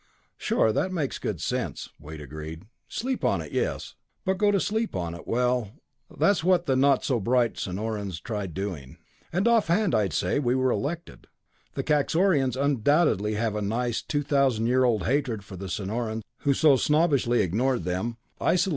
[0.39, 2.63] "Sure; that makes good sense," Wade agreed.
[2.87, 3.93] "Sleep on it, yes.
[4.25, 5.73] But go to sleep on it well,
[6.17, 8.97] that's what the not so bright Sonorans tried doing.
[9.31, 11.27] "And off hand, I'd say we were elected.
[11.75, 16.55] The Kaxorians undoubtedly have a nice, two thousand year old hatred for the Sonorans who
[16.55, 18.69] so snobbishly ignored them, isolated them, and considered them unfit for association.